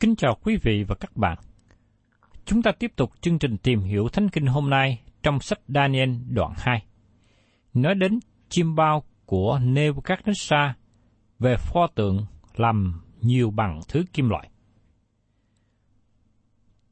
[0.00, 1.38] Kính chào quý vị và các bạn.
[2.44, 6.10] Chúng ta tiếp tục chương trình tìm hiểu Thánh Kinh hôm nay trong sách Daniel
[6.28, 6.82] đoạn 2.
[7.74, 8.18] Nói đến
[8.48, 10.72] chim bao của Nebuchadnezzar
[11.38, 14.50] về pho tượng làm nhiều bằng thứ kim loại.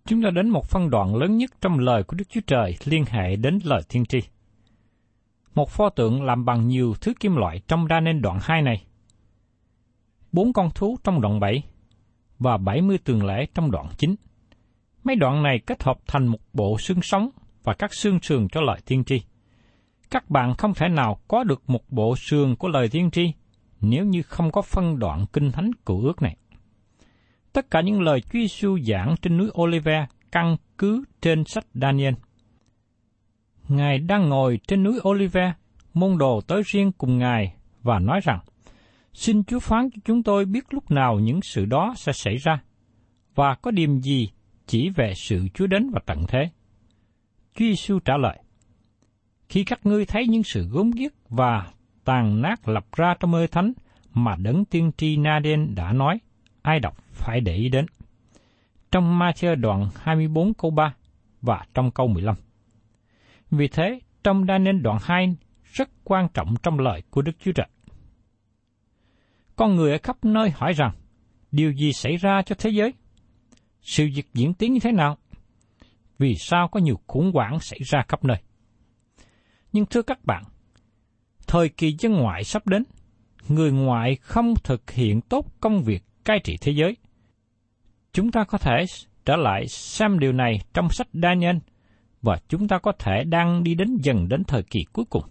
[0.04, 3.04] Chúng ta đến một phân đoạn lớn nhất trong lời của Đức Chúa Trời liên
[3.08, 4.20] hệ đến lời thiên tri.
[5.54, 8.84] Một pho tượng làm bằng nhiều thứ kim loại trong Daniel đoạn 2 này.
[10.32, 11.62] Bốn con thú trong đoạn 7
[12.38, 14.14] và 70 tường lễ trong đoạn chính.
[15.04, 17.30] Mấy đoạn này kết hợp thành một bộ xương sống
[17.64, 19.22] và các xương sườn cho lời tiên tri.
[20.10, 23.32] Các bạn không thể nào có được một bộ xương của lời tiên tri
[23.80, 26.36] nếu như không có phân đoạn kinh thánh của ước này.
[27.52, 32.14] Tất cả những lời Chúa Giêsu giảng trên núi Olive căn cứ trên sách Daniel.
[33.68, 35.52] Ngài đang ngồi trên núi Olive,
[35.94, 38.40] môn đồ tới riêng cùng Ngài và nói rằng,
[39.18, 42.62] Xin Chúa phán cho chúng tôi biết lúc nào những sự đó sẽ xảy ra,
[43.34, 44.28] và có điểm gì
[44.66, 46.50] chỉ về sự Chúa đến và tận thế.
[47.54, 48.38] Chúa Giêsu trả lời,
[49.48, 51.66] Khi các ngươi thấy những sự gốm ghiếc và
[52.04, 53.72] tàn nát lập ra trong ơi thánh
[54.14, 56.18] mà đấng tiên tri Naden đã nói,
[56.62, 57.86] ai đọc phải để ý đến.
[58.92, 60.94] Trong Ma-thơ đoạn 24 câu 3
[61.42, 62.34] và trong câu 15.
[63.50, 65.36] Vì thế, trong Daniel đoạn 2
[65.72, 67.68] rất quan trọng trong lời của Đức Chúa Trời.
[69.58, 70.90] Con người ở khắp nơi hỏi rằng,
[71.50, 72.92] điều gì xảy ra cho thế giới?
[73.82, 75.16] Sự việc diễn tiến như thế nào?
[76.18, 78.36] Vì sao có nhiều khủng hoảng xảy ra khắp nơi?
[79.72, 80.42] Nhưng thưa các bạn,
[81.46, 82.82] thời kỳ dân ngoại sắp đến,
[83.48, 86.96] người ngoại không thực hiện tốt công việc cai trị thế giới.
[88.12, 88.84] Chúng ta có thể
[89.24, 91.56] trở lại xem điều này trong sách Daniel
[92.22, 95.24] và chúng ta có thể đang đi đến dần đến thời kỳ cuối cùng.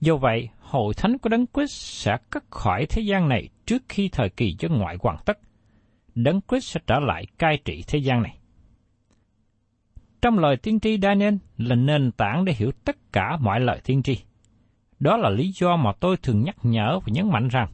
[0.00, 4.08] Do vậy, hội thánh của Đấng Christ sẽ cất khỏi thế gian này trước khi
[4.08, 5.38] thời kỳ dân ngoại hoàn tất.
[6.14, 8.38] Đấng Christ sẽ trở lại cai trị thế gian này.
[10.22, 14.02] Trong lời tiên tri Daniel là nền tảng để hiểu tất cả mọi lời tiên
[14.02, 14.18] tri.
[15.00, 17.68] Đó là lý do mà tôi thường nhắc nhở và nhấn mạnh rằng,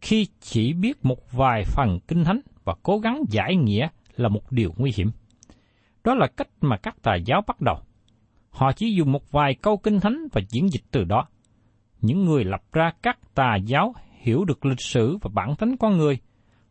[0.00, 4.52] khi chỉ biết một vài phần kinh thánh và cố gắng giải nghĩa là một
[4.52, 5.10] điều nguy hiểm.
[6.04, 7.76] Đó là cách mà các tà giáo bắt đầu.
[8.50, 11.26] Họ chỉ dùng một vài câu kinh thánh và diễn dịch từ đó.
[12.00, 15.98] Những người lập ra các tà giáo hiểu được lịch sử và bản tính con
[15.98, 16.18] người.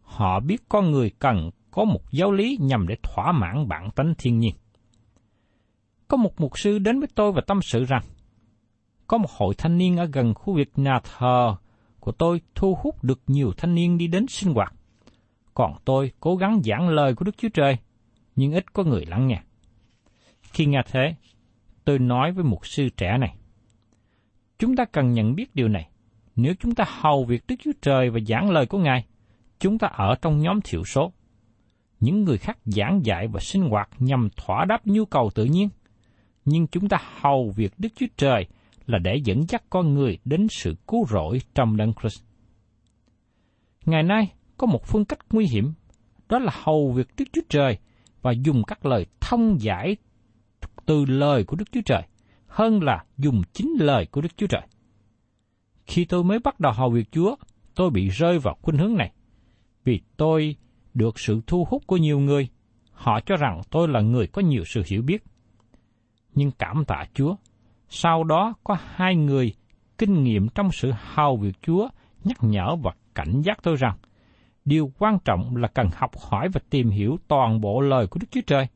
[0.01, 4.13] Họ biết con người cần có một giáo lý nhằm để thỏa mãn bản tính
[4.17, 4.55] thiên nhiên.
[6.07, 8.03] Có một mục sư đến với tôi và tâm sự rằng,
[9.07, 11.55] có một hội thanh niên ở gần khu vực nhà thờ
[11.99, 14.73] của tôi thu hút được nhiều thanh niên đi đến sinh hoạt.
[15.53, 17.77] Còn tôi cố gắng giảng lời của Đức Chúa Trời
[18.35, 19.41] nhưng ít có người lắng nghe.
[20.41, 21.15] Khi nghe thế,
[21.85, 23.35] tôi nói với một sư trẻ này,
[24.59, 25.89] chúng ta cần nhận biết điều này.
[26.35, 29.05] Nếu chúng ta hầu việc Đức Chúa Trời và giảng lời của Ngài,
[29.59, 31.11] chúng ta ở trong nhóm thiểu số.
[31.99, 35.69] Những người khác giảng dạy và sinh hoạt nhằm thỏa đáp nhu cầu tự nhiên,
[36.45, 38.45] nhưng chúng ta hầu việc Đức Chúa Trời
[38.85, 42.23] là để dẫn dắt con người đến sự cứu rỗi trong đấng Christ.
[43.85, 45.73] Ngày nay có một phương cách nguy hiểm,
[46.29, 47.77] đó là hầu việc Đức Chúa Trời
[48.21, 49.95] và dùng các lời thông giải
[50.85, 52.01] từ lời của Đức Chúa Trời,
[52.57, 54.61] hơn là dùng chính lời của Đức Chúa Trời.
[55.85, 57.35] Khi tôi mới bắt đầu hầu việc Chúa,
[57.75, 59.11] tôi bị rơi vào khuynh hướng này,
[59.83, 60.55] vì tôi
[60.93, 62.47] được sự thu hút của nhiều người.
[62.91, 65.23] Họ cho rằng tôi là người có nhiều sự hiểu biết.
[66.33, 67.35] Nhưng cảm tạ Chúa,
[67.89, 69.53] sau đó có hai người
[69.97, 71.89] kinh nghiệm trong sự hầu việc Chúa
[72.23, 73.97] nhắc nhở và cảnh giác tôi rằng,
[74.65, 78.27] điều quan trọng là cần học hỏi và tìm hiểu toàn bộ lời của Đức
[78.31, 78.67] Chúa Trời.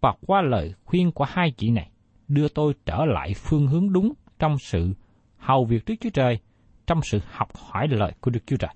[0.00, 1.90] Và qua lời khuyên của hai chị này,
[2.28, 4.94] đưa tôi trở lại phương hướng đúng trong sự
[5.36, 6.38] hầu việc Đức Chúa Trời,
[6.86, 8.74] trong sự học hỏi lời của Đức Chúa Trời.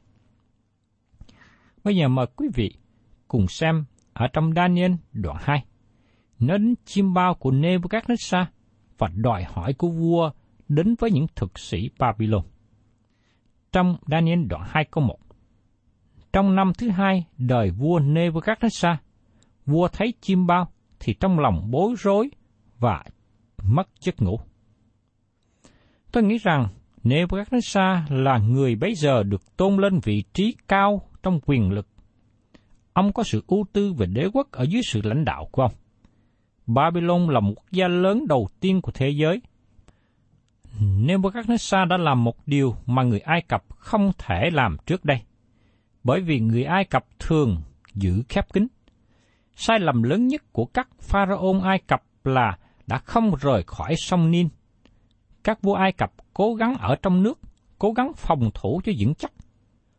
[1.84, 2.74] Bây giờ mời quý vị
[3.28, 5.64] cùng xem ở trong Daniel đoạn 2,
[6.38, 8.44] nói đến chim bao của Nebuchadnezzar
[8.98, 10.30] và đòi hỏi của vua
[10.68, 12.42] đến với những thực sĩ Babylon.
[13.72, 15.18] Trong Daniel đoạn 2 câu 1
[16.32, 18.96] Trong năm thứ hai đời vua Nebuchadnezzar,
[19.66, 22.30] vua thấy chim bao thì trong lòng bối rối
[22.78, 23.04] và
[23.62, 24.40] mất giấc ngủ.
[26.12, 26.68] Tôi nghĩ rằng
[27.04, 31.88] Nebuchadnezzar là người bấy giờ được tôn lên vị trí cao trong quyền lực.
[32.92, 35.72] Ông có sự ưu tư về đế quốc ở dưới sự lãnh đạo của ông.
[36.66, 39.40] Babylon là một quốc gia lớn đầu tiên của thế giới.
[40.80, 45.20] Nebuchadnezzar đã làm một điều mà người Ai Cập không thể làm trước đây,
[46.04, 47.62] bởi vì người Ai Cập thường
[47.94, 48.66] giữ khép kín.
[49.54, 52.58] Sai lầm lớn nhất của các pharaoh Ai Cập là
[52.88, 54.48] đã không rời khỏi sông Nin.
[55.44, 57.40] Các vua Ai Cập cố gắng ở trong nước,
[57.78, 59.32] cố gắng phòng thủ cho vững chắc.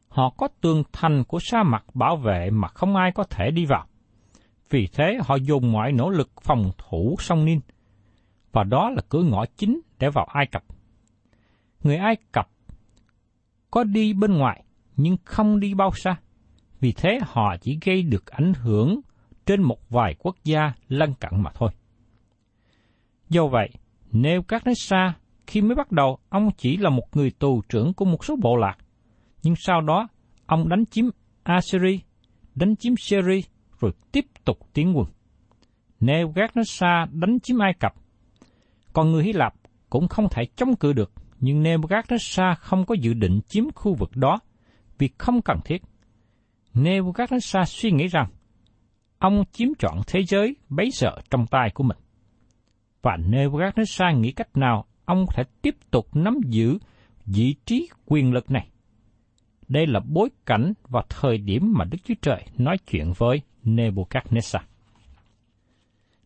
[0.07, 3.65] Họ có tường thành của sa mạc bảo vệ mà không ai có thể đi
[3.65, 3.85] vào.
[4.69, 7.59] Vì thế họ dùng mọi nỗ lực phòng thủ sông Nin.
[8.51, 10.63] Và đó là cửa ngõ chính để vào Ai Cập.
[11.83, 12.49] Người Ai Cập
[13.71, 14.63] có đi bên ngoài
[14.95, 16.15] nhưng không đi bao xa.
[16.79, 18.99] Vì thế họ chỉ gây được ảnh hưởng
[19.45, 21.69] trên một vài quốc gia lân cận mà thôi.
[23.29, 23.69] Do vậy,
[24.11, 25.13] nếu các nước xa,
[25.47, 28.55] khi mới bắt đầu, ông chỉ là một người tù trưởng của một số bộ
[28.55, 28.77] lạc.
[29.43, 30.07] Nhưng sau đó,
[30.45, 31.05] ông đánh chiếm
[31.43, 31.97] Assyria,
[32.55, 33.41] đánh chiếm Syria,
[33.79, 35.07] rồi tiếp tục tiến quân.
[35.99, 37.93] Nebuchadnezzar đánh chiếm Ai Cập.
[38.93, 39.53] Còn người Hy Lạp
[39.89, 44.11] cũng không thể chống cự được, nhưng Nebuchadnezzar không có dự định chiếm khu vực
[44.15, 44.39] đó
[44.97, 45.81] vì không cần thiết.
[46.73, 48.29] Nebuchadnezzar suy nghĩ rằng
[49.19, 51.97] ông chiếm trọn thế giới bấy giờ trong tay của mình
[53.01, 56.77] và Nebuchadnezzar nghĩ cách nào ông có thể tiếp tục nắm giữ
[57.25, 58.69] vị trí quyền lực này.
[59.67, 64.59] Đây là bối cảnh và thời điểm mà Đức Chúa Trời nói chuyện với Nebuchadnezzar.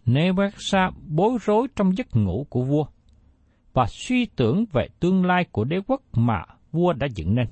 [0.05, 2.85] Nebuchadnezzar bối rối trong giấc ngủ của vua
[3.73, 7.47] và suy tưởng về tương lai của đế quốc mà vua đã dựng nên.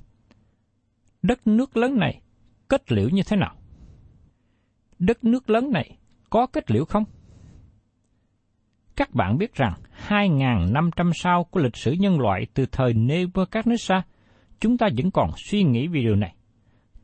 [1.22, 2.20] Đất nước lớn này
[2.68, 3.54] kết liễu như thế nào?
[4.98, 5.96] Đất nước lớn này
[6.30, 7.04] có kết liễu không?
[8.96, 9.74] Các bạn biết rằng
[10.08, 14.02] 2.500 sau của lịch sử nhân loại từ thời Nebuchadnezzar,
[14.60, 16.34] chúng ta vẫn còn suy nghĩ về điều này.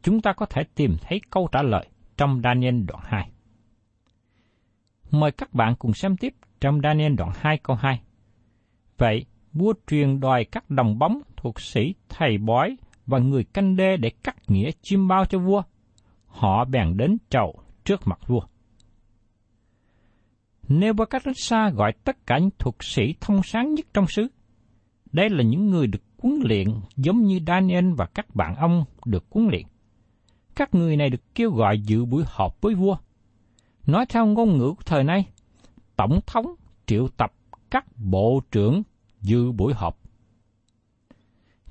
[0.03, 3.31] Chúng ta có thể tìm thấy câu trả lời trong Daniel đoạn 2.
[5.11, 8.01] Mời các bạn cùng xem tiếp trong Daniel đoạn 2 câu 2.
[8.99, 12.77] Vậy, vua truyền đòi các đồng bóng thuộc sĩ, thầy bói
[13.07, 15.63] và người canh đê để cắt nghĩa chim bao cho vua.
[16.27, 18.41] Họ bèn đến chầu trước mặt vua.
[20.69, 24.27] Nebuchadnezzar gọi tất cả những thuật sĩ thông sáng nhất trong xứ.
[25.13, 29.25] Đây là những người được huấn luyện giống như Daniel và các bạn ông được
[29.31, 29.63] huấn luyện.
[30.57, 32.97] Các người này được kêu gọi dự buổi họp với vua.
[33.87, 35.27] Nói theo ngôn ngữ của thời nay,
[35.97, 36.47] Tổng thống
[36.87, 37.33] triệu tập
[37.71, 38.83] các bộ trưởng
[39.21, 39.99] dự buổi họp.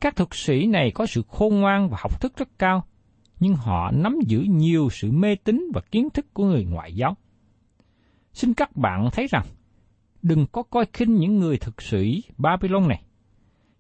[0.02, 2.86] Các thuật sĩ này có sự khôn ngoan và học thức rất cao,
[3.40, 7.18] nhưng họ nắm giữ nhiều sự mê tín và kiến thức của người ngoại giáo.
[8.38, 9.46] Xin các bạn thấy rằng,
[10.22, 13.02] đừng có coi khinh những người thực sĩ Babylon này.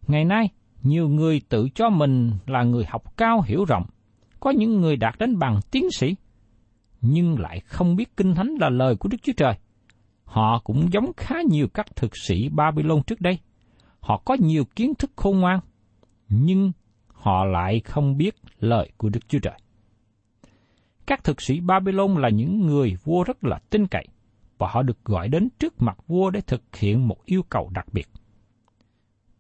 [0.08, 0.50] Ngày nay,
[0.84, 3.86] nhiều người tự cho mình là người học cao hiểu rộng,
[4.40, 6.16] có những người đạt đến bằng tiến sĩ,
[7.02, 9.54] nhưng lại không biết kinh thánh là lời của Đức Chúa Trời.
[10.24, 13.40] Họ cũng giống khá nhiều các thực sĩ Babylon trước đây.
[14.00, 15.60] Họ có nhiều kiến thức khôn ngoan,
[16.30, 16.72] nhưng
[17.08, 19.60] họ lại không biết lời của Đức Chúa Trời.
[21.08, 24.08] Các thực sĩ Babylon là những người vua rất là tin cậy,
[24.58, 27.86] và họ được gọi đến trước mặt vua để thực hiện một yêu cầu đặc
[27.92, 28.10] biệt.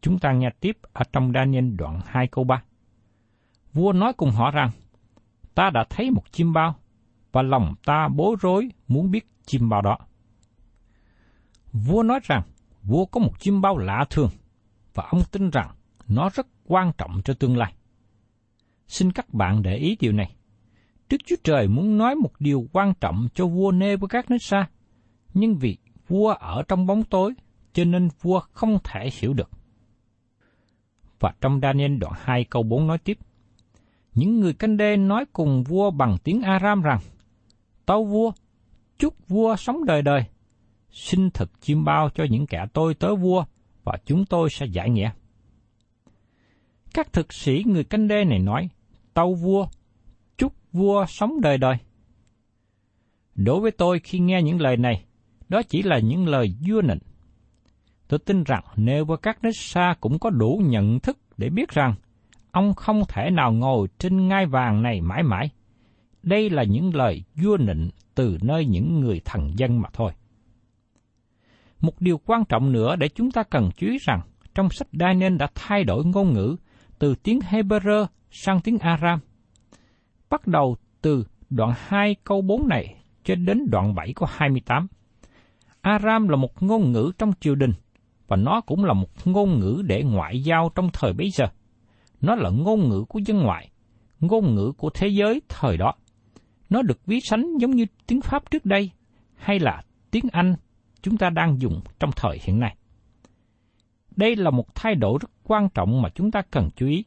[0.01, 2.63] Chúng ta nghe tiếp ở trong Daniel đoạn 2 câu 3.
[3.73, 4.71] Vua nói cùng họ rằng,
[5.55, 6.75] ta đã thấy một chim bao,
[7.31, 9.97] và lòng ta bối rối muốn biết chim bao đó.
[11.73, 12.43] Vua nói rằng,
[12.83, 14.29] vua có một chim bao lạ thường,
[14.93, 15.69] và ông tin rằng
[16.07, 17.73] nó rất quan trọng cho tương lai.
[18.87, 20.35] Xin các bạn để ý điều này.
[21.09, 24.37] Đức Chúa Trời muốn nói một điều quan trọng cho vua Nê với các nước
[24.41, 24.67] xa,
[25.39, 25.77] nhưng vì
[26.07, 27.33] vua ở trong bóng tối,
[27.73, 29.49] cho nên vua không thể hiểu được.
[31.19, 33.17] Và trong Daniel đoạn 2 câu 4 nói tiếp,
[34.13, 36.99] những người canh đê nói cùng vua bằng tiếng Aram rằng,
[37.85, 38.31] Tâu vua,
[38.97, 40.21] chúc vua sống đời đời,
[40.91, 43.45] xin thực chim bao cho những kẻ tôi tới vua,
[43.83, 45.11] và chúng tôi sẽ giải nghĩa.
[46.93, 48.69] Các thực sĩ người canh đê này nói,
[49.13, 49.67] Tâu vua,
[50.37, 51.77] chúc vua sống đời đời.
[53.35, 55.05] Đối với tôi khi nghe những lời này,
[55.49, 56.99] đó chỉ là những lời vua nịnh.
[58.07, 61.69] Tôi tin rằng nếu và các nước xa cũng có đủ nhận thức để biết
[61.69, 61.95] rằng
[62.51, 65.49] ông không thể nào ngồi trên ngai vàng này mãi mãi.
[66.23, 70.11] Đây là những lời vua nịnh từ nơi những người thần dân mà thôi.
[71.79, 74.21] Một điều quan trọng nữa để chúng ta cần chú ý rằng
[74.55, 76.55] trong sách Daniel đã thay đổi ngôn ngữ
[76.99, 79.19] từ tiếng Hebrew sang tiếng Aram.
[80.29, 84.87] Bắt đầu từ đoạn 2 câu 4 này cho đến đoạn 7 câu 28.
[85.87, 87.71] Aram là một ngôn ngữ trong triều đình,
[88.27, 91.45] và nó cũng là một ngôn ngữ để ngoại giao trong thời bấy giờ.
[92.21, 93.69] Nó là ngôn ngữ của dân ngoại,
[94.19, 95.93] ngôn ngữ của thế giới thời đó.
[96.69, 98.91] Nó được ví sánh giống như tiếng Pháp trước đây,
[99.35, 100.55] hay là tiếng Anh
[101.01, 102.75] chúng ta đang dùng trong thời hiện nay.
[104.15, 107.03] Đây là một thay đổi rất quan trọng mà chúng ta cần chú ý.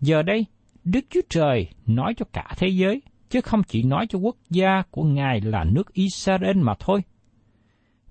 [0.00, 0.46] Giờ đây,
[0.84, 4.82] Đức Chúa Trời nói cho cả thế giới, chứ không chỉ nói cho quốc gia
[4.90, 7.02] của Ngài là nước Israel mà thôi.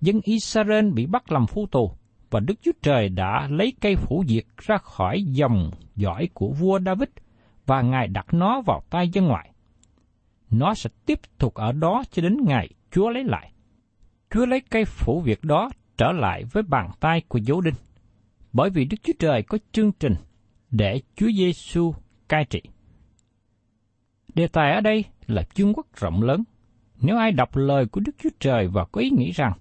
[0.02, 1.92] Dân Israel bị bắt làm phu tù,
[2.30, 6.80] và Đức Chúa Trời đã lấy cây phủ diệt ra khỏi dòng dõi của vua
[6.86, 7.10] David,
[7.66, 9.52] và Ngài đặt nó vào tay dân ngoại.
[10.50, 13.52] Nó sẽ tiếp tục ở đó cho đến ngày Chúa lấy lại.
[14.30, 17.74] Chúa lấy cây phủ việc đó trở lại với bàn tay của dấu đinh,
[18.54, 20.16] bởi vì Đức Chúa Trời có chương trình
[20.72, 21.94] để Chúa Giêsu
[22.30, 22.62] cai trị.
[24.36, 26.44] Đề tài ở đây là chương quốc rộng lớn.
[27.02, 29.54] Nếu ai đọc lời của Đức Chúa Trời và có ý nghĩ rằng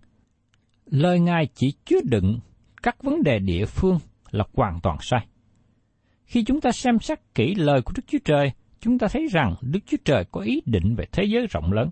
[0.90, 2.38] lời Ngài chỉ chứa đựng
[2.82, 3.98] các vấn đề địa phương
[4.30, 5.26] là hoàn toàn sai.
[6.24, 9.54] Khi chúng ta xem xét kỹ lời của Đức Chúa Trời, chúng ta thấy rằng
[9.60, 11.90] Đức Chúa Trời có ý định về thế giới rộng lớn.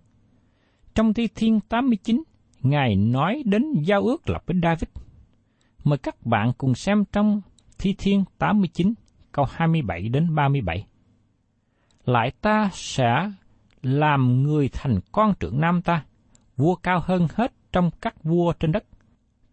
[0.94, 2.22] Trong Thi Thiên 89,
[2.60, 4.88] Ngài nói đến giao ước lập với David.
[5.84, 7.40] Mời các bạn cùng xem trong
[7.78, 8.94] Thi Thiên 89,
[9.32, 10.86] câu 27 đến 37.
[12.04, 13.30] Lại ta sẽ
[13.82, 16.04] làm người thành con trưởng nam ta,
[16.56, 18.84] vua cao hơn hết trong các vua trên đất.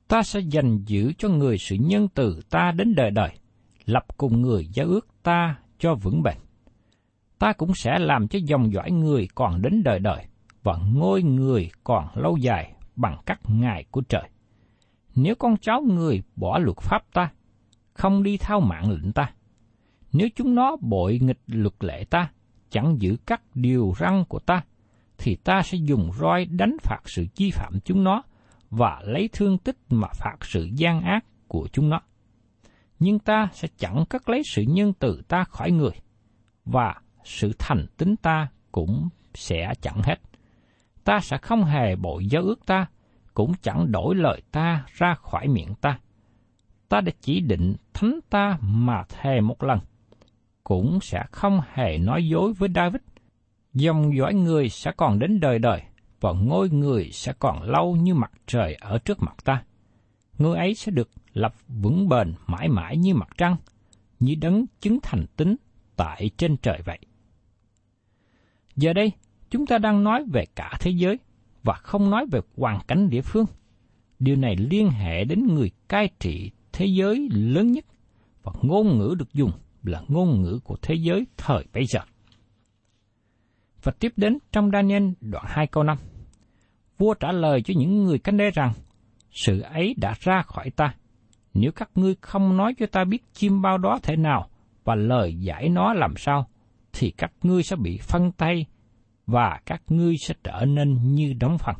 [0.07, 3.29] Ta sẽ dành giữ cho người sự nhân từ ta đến đời đời,
[3.85, 6.37] lập cùng người giao ước ta cho vững bền.
[7.39, 10.25] Ta cũng sẽ làm cho dòng dõi người còn đến đời đời,
[10.63, 14.29] và ngôi người còn lâu dài bằng các ngày của trời.
[15.15, 17.31] Nếu con cháu người bỏ luật pháp ta,
[17.93, 19.33] không đi theo mạng lệnh ta,
[20.13, 22.31] nếu chúng nó bội nghịch luật lệ ta,
[22.69, 24.63] chẳng giữ các điều răn của ta,
[25.23, 28.23] thì ta sẽ dùng roi đánh phạt sự chi phạm chúng nó
[28.69, 32.01] và lấy thương tích mà phạt sự gian ác của chúng nó.
[32.99, 35.91] Nhưng ta sẽ chẳng cất lấy sự nhân từ ta khỏi người,
[36.65, 40.19] và sự thành tính ta cũng sẽ chẳng hết.
[41.03, 42.85] Ta sẽ không hề bội giáo ước ta,
[43.33, 45.99] cũng chẳng đổi lời ta ra khỏi miệng ta.
[46.89, 49.79] Ta đã chỉ định thánh ta mà thề một lần,
[50.63, 53.01] cũng sẽ không hề nói dối với David.
[53.73, 55.81] Dòng dõi người sẽ còn đến đời đời,
[56.21, 59.63] và ngôi người sẽ còn lâu như mặt trời ở trước mặt ta.
[60.37, 63.55] Ngôi ấy sẽ được lập vững bền mãi mãi như mặt trăng,
[64.19, 65.55] như đấng chứng thành tính
[65.95, 66.99] tại trên trời vậy.
[68.75, 69.11] Giờ đây,
[69.49, 71.19] chúng ta đang nói về cả thế giới
[71.63, 73.45] và không nói về hoàn cảnh địa phương.
[74.19, 77.85] Điều này liên hệ đến người cai trị thế giới lớn nhất
[78.43, 79.51] và ngôn ngữ được dùng
[79.83, 81.99] là ngôn ngữ của thế giới thời bây giờ.
[83.83, 85.97] Và tiếp đến trong Daniel đoạn 2 câu 5.
[86.97, 88.73] Vua trả lời cho những người canh đê rằng,
[89.31, 90.95] sự ấy đã ra khỏi ta.
[91.53, 94.49] Nếu các ngươi không nói cho ta biết chim bao đó thế nào
[94.83, 96.47] và lời giải nó làm sao,
[96.93, 98.65] thì các ngươi sẽ bị phân tay
[99.27, 101.75] và các ngươi sẽ trở nên như đóng phần.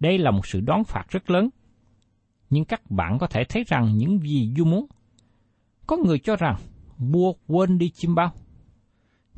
[0.00, 1.48] Đây là một sự đón phạt rất lớn,
[2.50, 4.86] nhưng các bạn có thể thấy rằng những gì du muốn.
[5.86, 6.56] Có người cho rằng
[6.98, 8.32] vua quên đi chim bao,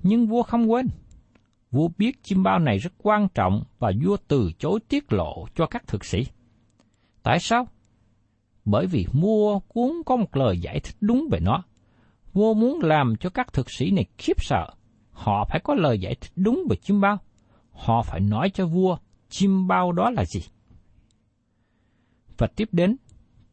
[0.03, 0.89] nhưng vua không quên.
[1.71, 5.67] vua biết chim bao này rất quan trọng và vua từ chối tiết lộ cho
[5.67, 6.27] các thực sĩ.
[7.23, 7.69] Tại sao?
[8.65, 11.63] Bởi vì vua cuốn có một lời giải thích đúng về nó.
[12.33, 14.67] Vua muốn làm cho các thực sĩ này khiếp sợ.
[15.11, 17.19] Họ phải có lời giải thích đúng về chim bao.
[17.71, 18.97] Họ phải nói cho vua
[19.29, 20.41] chim bao đó là gì.
[22.39, 22.97] Và tiếp đến,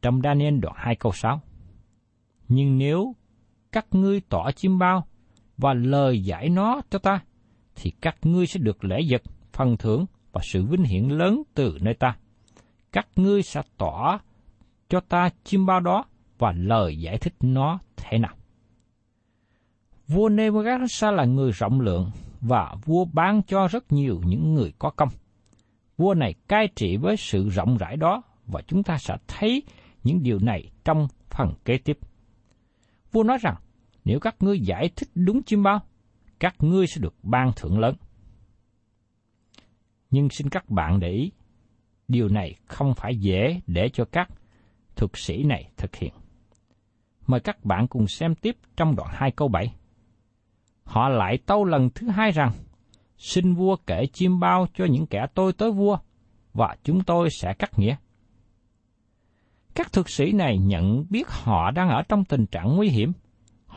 [0.02, 1.42] trong Daniel đoạn 2 câu 6.
[2.48, 3.16] Nhưng nếu
[3.72, 5.08] các ngươi tỏ chim bao
[5.60, 7.20] và lời giải nó cho ta,
[7.76, 9.22] thì các ngươi sẽ được lễ vật,
[9.54, 12.18] phần thưởng và sự vinh hiển lớn từ nơi ta.
[12.92, 14.20] Các ngươi sẽ tỏ
[14.90, 16.06] cho ta chim bao đó
[16.38, 18.36] và lời giải thích nó thế nào.
[20.08, 22.12] Vua Nebuchadnezzar là người rộng lượng
[22.42, 25.10] và vua ban cho rất nhiều những người có công.
[25.98, 29.64] Vua này cai trị với sự rộng rãi đó và chúng ta sẽ thấy
[30.04, 32.00] những điều này trong phần kế tiếp.
[33.12, 33.56] Vua nói rằng,
[34.10, 35.82] nếu các ngươi giải thích đúng chim bao,
[36.40, 37.96] các ngươi sẽ được ban thưởng lớn.
[40.10, 41.32] Nhưng xin các bạn để ý,
[42.08, 44.30] điều này không phải dễ để cho các
[44.96, 46.14] thực sĩ này thực hiện.
[47.28, 49.74] Mời các bạn cùng xem tiếp trong đoạn 2 câu 7.
[50.84, 52.52] Họ lại tâu lần thứ hai rằng,
[53.18, 55.98] xin vua kể chim bao cho những kẻ tôi tới vua,
[56.54, 57.96] và chúng tôi sẽ cắt nghĩa.
[59.76, 63.12] Các thực sĩ này nhận biết họ đang ở trong tình trạng nguy hiểm.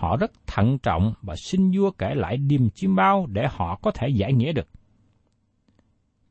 [0.02, 3.90] Họ rất thận trọng và xin vua kể lại điềm chiêm bao để họ có
[3.90, 4.68] thể giải nghĩa được.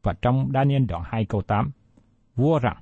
[0.03, 1.71] Và trong Daniel đoạn 2 câu 8,
[2.35, 2.77] vua rằng,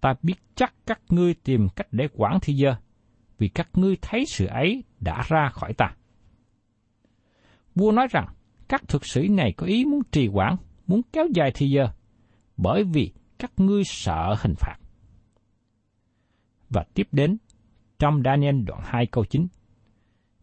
[0.00, 2.74] ta biết chắc các ngươi tìm cách để quản thi giờ,
[3.38, 5.94] vì các ngươi thấy sự ấy đã ra khỏi ta.
[7.74, 8.26] Vua nói rằng,
[8.68, 11.88] các thực sĩ này có ý muốn trì quản, muốn kéo dài thi giờ,
[12.56, 14.76] bởi vì các ngươi sợ hình phạt
[16.70, 17.36] và tiếp đến
[17.98, 19.46] trong Daniel đoạn 2 câu 9.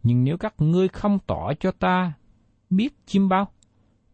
[0.03, 2.13] Nhưng nếu các ngươi không tỏ cho ta
[2.69, 3.51] biết chim bao,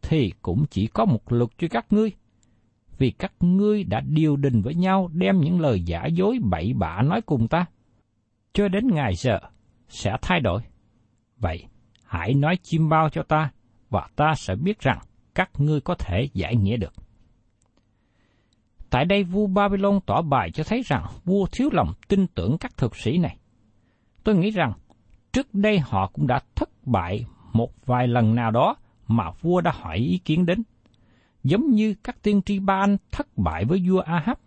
[0.02, 2.12] thì cũng chỉ có một luật cho các ngươi,
[2.98, 7.02] vì các ngươi đã điều đình với nhau đem những lời giả dối bậy bạ
[7.02, 7.66] nói cùng ta.
[8.54, 9.40] Cho đến ngày giờ,
[9.88, 10.62] sẽ thay đổi.
[11.38, 11.66] Vậy,
[12.04, 13.52] hãy nói chim bao cho ta,
[13.90, 15.00] và ta sẽ biết rằng
[15.36, 16.94] các ngươi có thể giải nghĩa được.
[18.90, 22.78] Tại đây vua Babylon tỏ bài cho thấy rằng vua thiếu lòng tin tưởng các
[22.78, 23.38] thực sĩ này.
[24.24, 24.74] Tôi nghĩ rằng
[25.34, 28.76] trước đây họ cũng đã thất bại một vài lần nào đó
[29.08, 30.64] mà vua đã hỏi ý kiến đến.
[31.44, 34.38] Giống như các tiên tri ba anh thất bại với vua Ahab.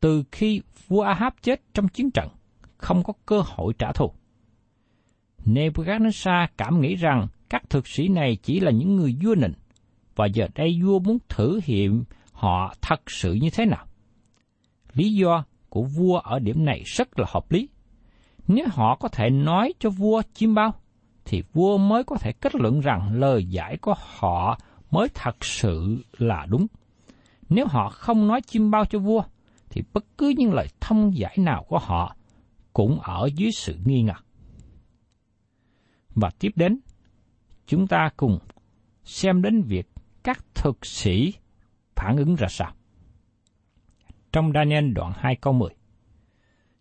[0.00, 2.28] Từ khi vua Ahab chết trong chiến trận,
[2.76, 4.12] không có cơ hội trả thù.
[5.44, 9.54] Nebuchadnezzar cảm nghĩ rằng các thực sĩ này chỉ là những người vua nịnh,
[10.16, 13.86] và giờ đây vua muốn thử nghiệm họ thật sự như thế nào.
[14.92, 17.68] Lý do của vua ở điểm này rất là hợp lý.
[18.48, 20.74] Nếu họ có thể nói cho vua chim bao,
[21.24, 24.58] thì vua mới có thể kết luận rằng lời giải của họ
[24.90, 26.66] mới thật sự là đúng.
[27.48, 29.22] Nếu họ không nói chim bao cho vua,
[29.70, 32.16] thì bất cứ những lời thông giải nào của họ
[32.72, 34.14] cũng ở dưới sự nghi ngờ.
[36.14, 36.80] Và tiếp đến,
[37.66, 38.38] chúng ta cùng
[39.04, 39.88] xem đến việc
[40.22, 41.34] các thực sĩ
[41.96, 42.72] phản ứng ra sao.
[44.32, 45.70] Trong Daniel đoạn 2 câu 10,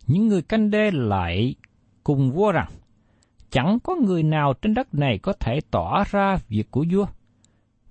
[0.08, 1.56] những người canh đê lại
[2.04, 2.72] cùng vua rằng,
[3.50, 7.06] chẳng có người nào trên đất này có thể tỏ ra việc của vua,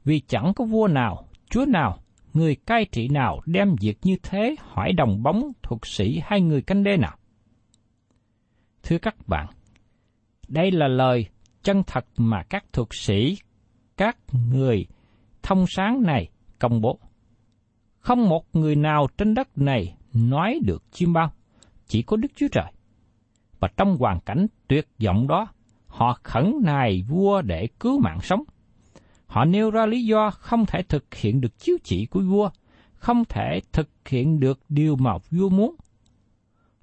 [0.05, 1.99] vì chẳng có vua nào, chúa nào,
[2.35, 6.63] người cai trị nào đem việc như thế hỏi đồng bóng thuộc sĩ hai người
[6.63, 7.17] canh đê nào.
[8.83, 9.47] Thưa các bạn,
[10.49, 11.27] đây là lời
[11.63, 13.37] chân thật mà các thuộc sĩ,
[13.97, 14.17] các
[14.51, 14.87] người
[15.43, 16.99] thông sáng này công bố.
[18.01, 21.33] Không một người nào trên đất này nói được chim bao,
[21.87, 22.73] chỉ có Đức Chúa Trời.
[23.61, 25.47] Và trong hoàn cảnh tuyệt vọng đó,
[25.87, 28.43] họ khẩn nài vua để cứu mạng sống.
[29.27, 32.51] Họ nêu ra lý do không thể thực hiện được chiếu chỉ của vua,
[32.95, 35.75] không thể thực hiện được điều mà vua muốn.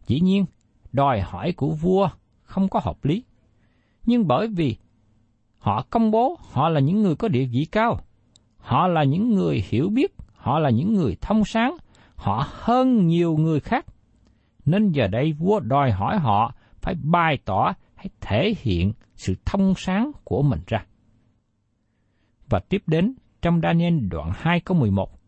[0.07, 0.45] Dĩ nhiên,
[0.91, 2.09] đòi hỏi của vua
[2.41, 3.23] không có hợp lý.
[4.05, 4.75] Nhưng bởi vì
[5.57, 7.99] họ công bố họ là những người có địa vị cao,
[8.57, 11.77] họ là những người hiểu biết họ là những người thông sáng,
[12.15, 13.85] họ hơn nhiều người khác.
[14.69, 19.73] Nên giờ đây vua đòi hỏi họ phải bày tỏ hay thể hiện sự thông
[19.77, 20.85] sáng của mình ra.
[22.49, 25.19] Và tiếp đến trong Daniel đoạn 2 câu 11.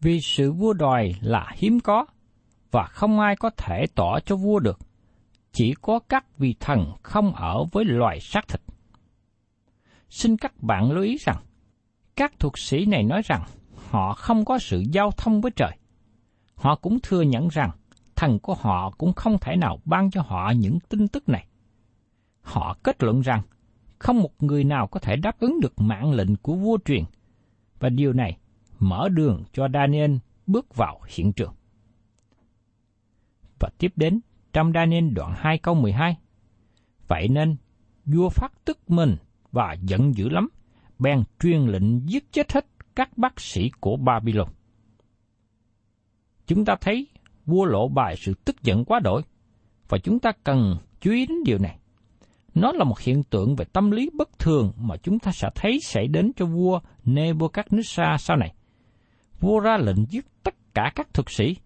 [0.00, 2.06] Vì sự vua đòi là hiếm có,
[2.70, 4.78] và không ai có thể tỏ cho vua được,
[5.52, 8.60] chỉ có các vị thần không ở với loài xác thịt.
[10.08, 11.36] Xin các bạn lưu ý rằng,
[12.16, 13.42] các thuật sĩ này nói rằng
[13.90, 15.76] họ không có sự giao thông với trời.
[16.54, 17.70] Họ cũng thừa nhận rằng
[18.16, 21.46] thần của họ cũng không thể nào ban cho họ những tin tức này.
[22.40, 23.42] Họ kết luận rằng
[23.98, 27.04] không một người nào có thể đáp ứng được mạng lệnh của vua truyền,
[27.78, 28.38] và điều này
[28.78, 31.54] mở đường cho Daniel bước vào hiện trường.
[33.58, 34.20] Và tiếp đến
[34.52, 36.16] trong Daniel đoạn 2 câu 12.
[37.08, 37.56] Vậy nên,
[38.04, 39.16] vua phát tức mình
[39.52, 40.48] và giận dữ lắm,
[40.98, 44.48] bèn truyền lệnh giết chết hết các bác sĩ của Babylon.
[46.46, 47.08] Chúng ta thấy
[47.46, 49.22] vua lộ bài sự tức giận quá đổi,
[49.88, 51.78] và chúng ta cần chú ý đến điều này.
[52.54, 55.78] Nó là một hiện tượng về tâm lý bất thường mà chúng ta sẽ thấy
[55.82, 58.54] xảy đến cho vua Nebuchadnezzar sau này.
[59.40, 61.56] Vua ra lệnh giết tất cả các thực sĩ,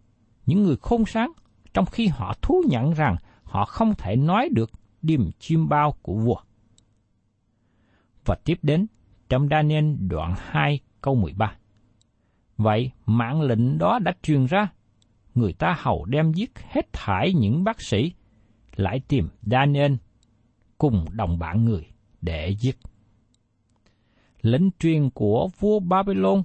[0.46, 1.32] những người khôn sáng,
[1.74, 4.70] trong khi họ thú nhận rằng họ không thể nói được
[5.02, 6.36] điềm chim bao của vua.
[8.24, 8.86] Và tiếp đến,
[9.28, 11.56] trong Daniel đoạn 2 câu 13.
[12.56, 14.68] Vậy mạng lệnh đó đã truyền ra,
[15.38, 18.12] người ta hầu đem giết hết thải những bác sĩ,
[18.76, 19.94] lại tìm Daniel
[20.78, 21.86] cùng đồng bạn người
[22.20, 22.78] để giết.
[24.42, 26.42] Lệnh truyền của vua Babylon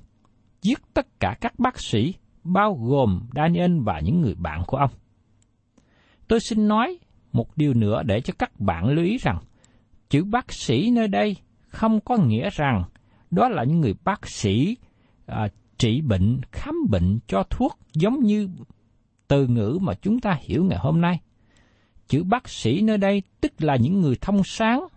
[0.61, 4.91] giết tất cả các bác sĩ, bao gồm Daniel và những người bạn của ông.
[6.27, 6.99] Tôi xin nói
[7.31, 9.37] một điều nữa để cho các bạn lưu ý rằng,
[10.09, 11.35] chữ bác sĩ nơi đây
[11.67, 12.83] không có nghĩa rằng
[13.31, 14.77] đó là những người bác sĩ
[15.25, 18.49] à, trị bệnh, khám bệnh, cho thuốc giống như
[19.33, 21.19] từ ngữ mà chúng ta hiểu ngày hôm nay.
[22.07, 24.87] Chữ bác sĩ nơi đây tức là những người thông sáng,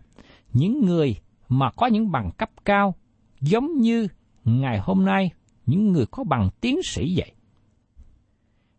[0.53, 1.16] những người
[1.49, 2.94] mà có những bằng cấp cao,
[3.40, 4.09] giống như
[4.44, 5.31] ngày hôm nay
[5.66, 7.33] những người có bằng tiến sĩ vậy.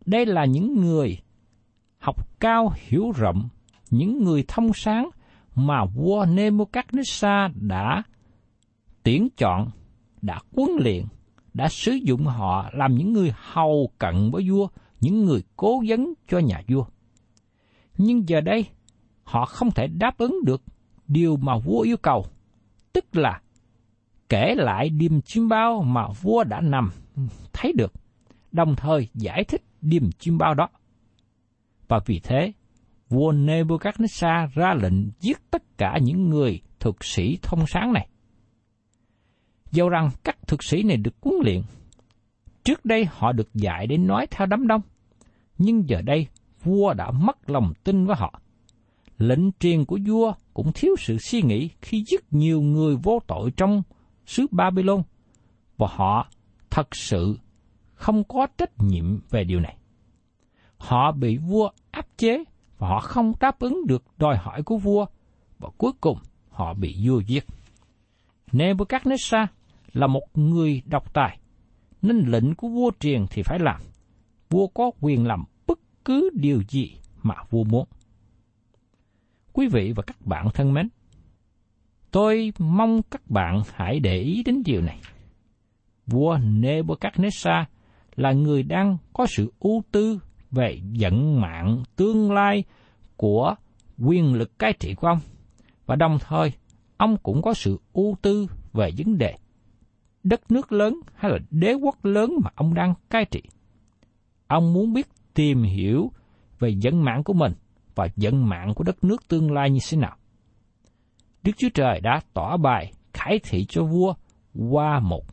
[0.06, 1.18] Đây là những người
[1.98, 3.48] học cao hiểu rộng,
[3.90, 5.10] những người thông sáng
[5.54, 8.02] mà vua Nebuchadnezzar đã
[9.02, 9.70] tuyển chọn,
[10.22, 11.04] đã huấn luyện,
[11.54, 14.68] đã sử dụng họ làm những người hầu cận với vua,
[15.00, 16.84] những người cố vấn cho nhà vua.
[17.98, 18.66] Nhưng giờ đây,
[19.24, 20.62] họ không thể đáp ứng được
[21.08, 22.26] điều mà vua yêu cầu,
[22.92, 23.40] tức là
[24.28, 26.90] kể lại điềm chim bao mà vua đã nằm
[27.52, 27.92] thấy được,
[28.52, 30.68] đồng thời giải thích điềm chim bao đó.
[31.88, 32.52] Và vì thế,
[33.08, 38.08] vua Nebuchadnezzar ra lệnh giết tất cả những người thực sĩ thông sáng này.
[39.70, 41.62] Dẫu rằng các thực sĩ này được huấn luyện,
[42.68, 44.80] trước đây họ được dạy để nói theo đám đông,
[45.58, 46.26] nhưng giờ đây
[46.62, 48.40] vua đã mất lòng tin với họ.
[49.18, 53.50] Lệnh truyền của vua cũng thiếu sự suy nghĩ khi giết nhiều người vô tội
[53.56, 53.82] trong
[54.26, 55.02] xứ Babylon,
[55.76, 56.28] và họ
[56.70, 57.38] thật sự
[57.94, 59.76] không có trách nhiệm về điều này.
[60.76, 62.44] Họ bị vua áp chế
[62.78, 65.06] và họ không đáp ứng được đòi hỏi của vua,
[65.58, 66.18] và cuối cùng
[66.50, 67.44] họ bị vua giết.
[68.52, 69.46] Nebuchadnezzar
[69.92, 71.38] là một người độc tài,
[72.02, 73.80] nên lệnh của vua truyền thì phải làm.
[74.50, 77.88] Vua có quyền làm bất cứ điều gì mà vua muốn.
[79.52, 80.88] Quý vị và các bạn thân mến,
[82.10, 85.00] tôi mong các bạn hãy để ý đến điều này.
[86.06, 87.64] Vua Nebuchadnezzar
[88.16, 92.64] là người đang có sự ưu tư về vận mạng tương lai
[93.16, 93.54] của
[93.98, 95.20] quyền lực cai trị của ông,
[95.86, 96.52] và đồng thời
[96.96, 99.36] ông cũng có sự ưu tư về vấn đề
[100.22, 103.42] đất nước lớn hay là đế quốc lớn mà ông đang cai trị.
[104.46, 106.12] Ông muốn biết tìm hiểu
[106.58, 107.52] về vận mạng của mình
[107.94, 110.16] và vận mạng của đất nước tương lai như thế nào.
[111.42, 114.14] Đức Chúa Trời đã tỏ bài khải thị cho vua
[114.70, 115.24] qua một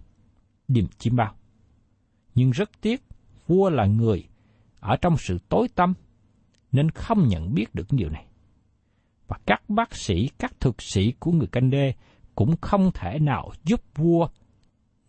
[0.67, 1.35] điềm chim bao.
[2.35, 3.03] Nhưng rất tiếc,
[3.47, 4.27] vua là người
[4.79, 5.93] ở trong sự tối tâm,
[6.71, 8.25] nên không nhận biết được điều này.
[9.27, 11.93] Và các bác sĩ, các thực sĩ của người canh đê
[12.35, 14.27] cũng không thể nào giúp vua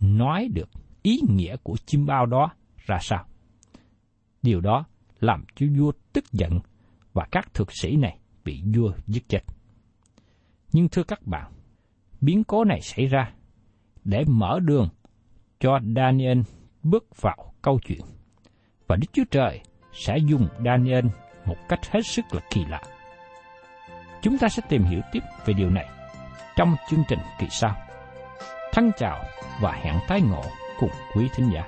[0.07, 0.69] nói được
[1.03, 3.27] ý nghĩa của chim bao đó ra sao.
[4.43, 4.85] Điều đó
[5.21, 6.61] làm cho vua tức giận
[7.13, 9.41] và các thực sĩ này bị vua giết chết.
[10.73, 11.53] Nhưng thưa các bạn,
[12.21, 13.33] biến cố này xảy ra
[14.05, 14.89] để mở đường
[15.61, 16.41] cho Daniel
[16.83, 18.01] bước vào câu chuyện.
[18.87, 19.61] Và Đức Chúa Trời
[19.93, 21.05] sẽ dùng Daniel
[21.45, 22.81] một cách hết sức là kỳ lạ.
[24.23, 25.89] Chúng ta sẽ tìm hiểu tiếp về điều này
[26.57, 27.77] trong chương trình kỳ sau.
[28.73, 29.25] Thân chào
[29.61, 30.45] và hẹn tái ngộ
[30.79, 31.63] cùng quý thính giả.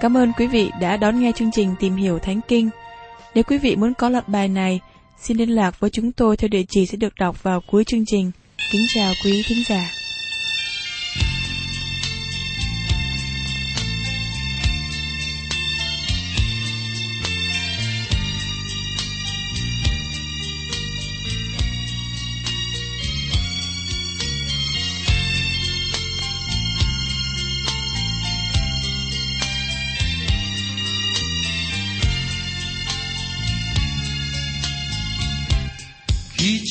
[0.00, 2.70] Cảm ơn quý vị đã đón nghe chương trình Tìm hiểu Thánh Kinh.
[3.34, 4.80] Nếu quý vị muốn có loạt bài này,
[5.20, 8.04] xin liên lạc với chúng tôi theo địa chỉ sẽ được đọc vào cuối chương
[8.06, 8.30] trình.
[8.72, 9.97] Kính chào quý thính giả.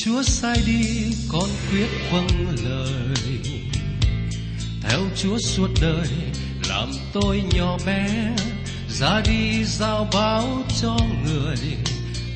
[0.04, 3.38] Chúa sai đi, con quyết vâng lời.
[4.82, 6.08] Theo Chúa suốt đời,
[6.68, 8.34] làm tôi nhỏ bé,
[8.88, 11.76] ra đi giao báo cho người.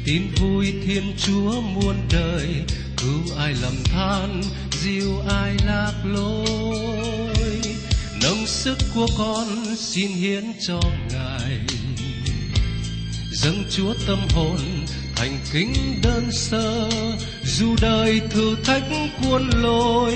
[0.05, 2.49] Tin vui Thiên Chúa muôn đời,
[2.97, 4.43] cứu ai lầm than,
[4.83, 7.61] dìu ai lạc lối.
[8.23, 10.81] Nâng sức của con xin hiến cho
[11.13, 11.61] ngài.
[13.33, 14.59] Dâng chúa tâm hồn,
[15.17, 15.73] thành kính
[16.03, 16.89] đơn sơ
[17.63, 18.83] dù đời thử thách
[19.23, 20.15] cuốn lôi,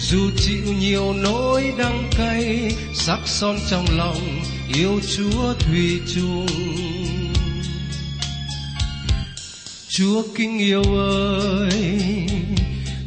[0.00, 4.42] dù chịu nhiều nỗi đắng cay, sắc son trong lòng
[4.74, 6.46] yêu chúa thủy chung.
[9.88, 12.00] Chúa kinh yêu ơi,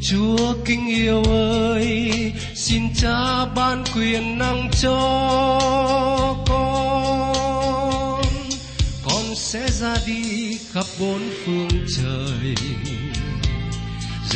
[0.02, 2.12] chúa kinh yêu ơi,
[2.56, 4.98] xin cha ban quyền năng cho
[6.48, 8.22] con.
[9.04, 12.56] Con sẽ ra đi khắp bốn phương trời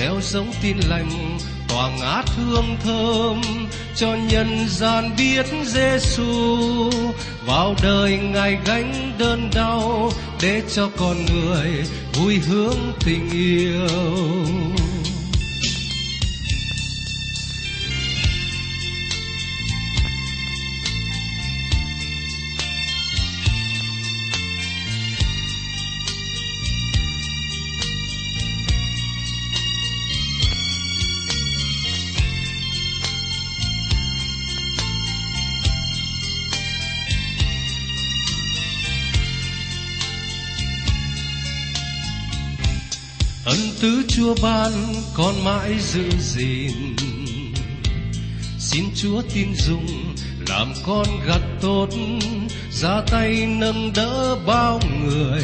[0.02, 1.38] gieo giống tin lành,
[1.68, 3.42] tỏa ngát hương thơm
[3.96, 6.90] cho nhân gian biết Giêsu
[7.46, 10.12] vào đời ngài gánh đơn đau
[10.42, 11.70] để cho con người
[12.14, 14.81] vui hướng tình yêu.
[43.46, 44.72] Ân tứ chúa ban
[45.14, 46.96] con mãi giữ gìn.
[48.60, 50.16] Xin chúa tin dùng,
[50.50, 51.88] làm con gặt tốt,
[52.72, 55.44] ra tay nâng đỡ bao người.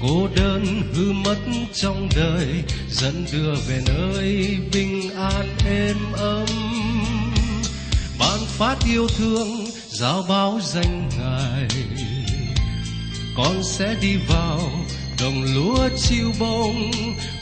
[0.00, 1.38] Cô đơn hư mất
[1.74, 2.46] trong đời,
[2.90, 6.46] dẫn đưa về nơi bình an êm ấm.
[8.18, 11.68] Ban phát yêu thương, giao báo danh ngài.
[13.36, 14.70] Con sẽ đi vào
[15.22, 16.90] đồng lúa chiêu bông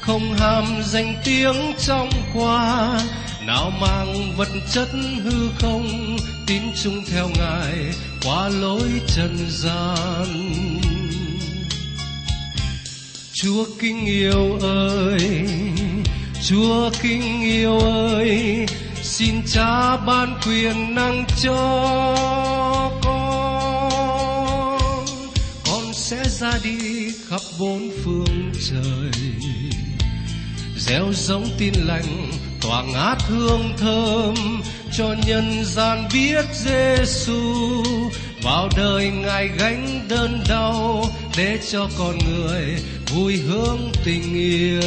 [0.01, 3.01] không ham danh tiếng trong qua
[3.47, 4.89] nào mang vật chất
[5.25, 6.17] hư không,
[6.47, 7.75] tín chung theo ngài
[8.25, 10.53] qua lối trần gian.
[13.33, 15.47] Chúa kinh yêu ơi,
[16.49, 18.67] chúa kinh yêu ơi,
[19.03, 22.80] xin cha ban quyền năng cho.
[26.41, 29.11] Ra đi khắp bốn phương trời.
[30.79, 34.35] Gieo giống tin lành, tỏa ngát hương thơm,
[34.93, 37.83] cho nhân gian biết Giêsu
[38.43, 41.05] vào đời ngài gánh đơn đau,
[41.37, 42.65] để cho con người
[43.15, 44.81] vui hướng tình yêu.